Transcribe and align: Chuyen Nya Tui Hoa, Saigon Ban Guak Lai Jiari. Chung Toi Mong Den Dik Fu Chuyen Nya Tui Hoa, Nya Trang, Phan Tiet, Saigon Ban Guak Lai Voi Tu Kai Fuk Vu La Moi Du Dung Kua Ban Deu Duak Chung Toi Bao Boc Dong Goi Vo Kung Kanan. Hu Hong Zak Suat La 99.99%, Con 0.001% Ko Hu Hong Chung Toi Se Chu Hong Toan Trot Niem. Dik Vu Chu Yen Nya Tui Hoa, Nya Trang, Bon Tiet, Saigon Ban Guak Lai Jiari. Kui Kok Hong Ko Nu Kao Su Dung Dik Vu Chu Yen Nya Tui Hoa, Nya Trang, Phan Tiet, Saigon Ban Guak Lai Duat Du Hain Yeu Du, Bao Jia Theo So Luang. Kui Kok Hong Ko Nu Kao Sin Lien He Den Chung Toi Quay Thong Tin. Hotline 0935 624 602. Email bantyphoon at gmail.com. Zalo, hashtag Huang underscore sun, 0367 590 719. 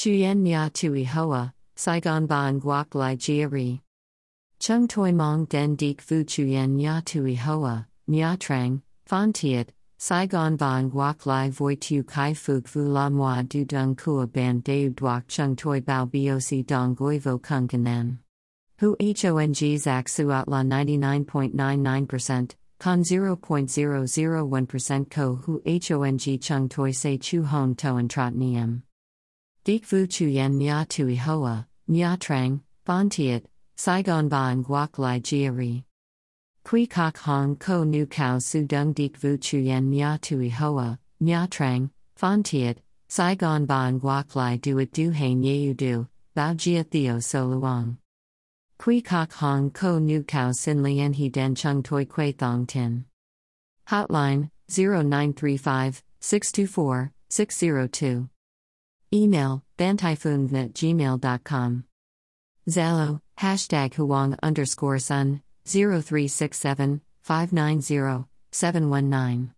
Chuyen 0.00 0.40
Nya 0.42 0.72
Tui 0.72 1.04
Hoa, 1.04 1.52
Saigon 1.76 2.26
Ban 2.26 2.58
Guak 2.58 2.94
Lai 2.94 3.16
Jiari. 3.16 3.82
Chung 4.58 4.88
Toi 4.88 5.12
Mong 5.12 5.46
Den 5.50 5.76
Dik 5.76 6.00
Fu 6.00 6.24
Chuyen 6.24 6.80
Nya 6.80 7.04
Tui 7.04 7.34
Hoa, 7.34 7.86
Nya 8.08 8.38
Trang, 8.38 8.80
Phan 9.04 9.34
Tiet, 9.34 9.74
Saigon 9.98 10.56
Ban 10.56 10.90
Guak 10.90 11.26
Lai 11.26 11.50
Voi 11.50 11.76
Tu 11.76 12.02
Kai 12.02 12.32
Fuk 12.32 12.66
Vu 12.68 12.84
La 12.84 13.10
Moi 13.10 13.42
Du 13.42 13.66
Dung 13.66 13.94
Kua 13.94 14.26
Ban 14.26 14.62
Deu 14.62 14.88
Duak 14.88 15.28
Chung 15.28 15.54
Toi 15.54 15.82
Bao 15.82 16.10
Boc 16.10 16.62
Dong 16.62 16.94
Goi 16.94 17.18
Vo 17.18 17.36
Kung 17.36 17.68
Kanan. 17.68 18.20
Hu 18.78 18.96
Hong 18.98 19.76
Zak 19.76 20.06
Suat 20.06 20.48
La 20.48 20.62
99.99%, 20.62 22.54
Con 22.78 23.02
0.001% 23.02 25.10
Ko 25.10 25.34
Hu 25.34 25.60
Hong 25.66 26.40
Chung 26.40 26.70
Toi 26.70 26.90
Se 26.90 27.18
Chu 27.18 27.42
Hong 27.42 27.74
Toan 27.74 28.08
Trot 28.08 28.34
Niem. 28.34 28.82
Dik 29.62 29.84
Vu 29.84 30.06
Chu 30.06 30.24
Yen 30.24 30.58
Nya 30.58 30.88
Tui 30.88 31.16
Hoa, 31.16 31.66
Nya 31.86 32.18
Trang, 32.18 32.62
Bon 32.86 33.10
Tiet, 33.10 33.44
Saigon 33.76 34.26
Ban 34.30 34.64
Guak 34.64 34.98
Lai 34.98 35.20
Jiari. 35.20 35.84
Kui 36.64 36.86
Kok 36.86 37.18
Hong 37.18 37.56
Ko 37.56 37.84
Nu 37.84 38.06
Kao 38.06 38.38
Su 38.38 38.64
Dung 38.64 38.94
Dik 38.94 39.18
Vu 39.18 39.36
Chu 39.36 39.58
Yen 39.58 39.90
Nya 39.90 40.18
Tui 40.18 40.48
Hoa, 40.48 40.98
Nya 41.22 41.46
Trang, 41.50 41.90
Phan 42.16 42.42
Tiet, 42.42 42.80
Saigon 43.10 43.66
Ban 43.66 44.00
Guak 44.00 44.34
Lai 44.34 44.56
Duat 44.56 44.92
Du 44.92 45.10
Hain 45.10 45.42
Yeu 45.42 45.74
Du, 45.74 46.08
Bao 46.34 46.54
Jia 46.54 46.82
Theo 46.90 47.20
So 47.20 47.44
Luang. 47.44 47.98
Kui 48.78 49.02
Kok 49.02 49.30
Hong 49.34 49.70
Ko 49.70 49.98
Nu 49.98 50.22
Kao 50.22 50.52
Sin 50.52 50.82
Lien 50.82 51.12
He 51.12 51.28
Den 51.28 51.54
Chung 51.54 51.82
Toi 51.82 52.06
Quay 52.06 52.32
Thong 52.32 52.64
Tin. 52.64 53.04
Hotline 53.86 54.50
0935 54.70 56.02
624 56.20 57.12
602. 57.28 58.30
Email 59.12 59.64
bantyphoon 59.78 60.52
at 60.54 60.72
gmail.com. 60.74 61.84
Zalo, 62.68 63.20
hashtag 63.38 63.94
Huang 63.94 64.36
underscore 64.42 64.98
sun, 64.98 65.42
0367 65.66 67.00
590 67.22 68.26
719. 68.52 69.48